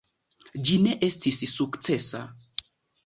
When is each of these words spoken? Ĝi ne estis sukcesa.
Ĝi 0.69 0.77
ne 0.85 0.95
estis 1.09 1.39
sukcesa. 1.53 2.23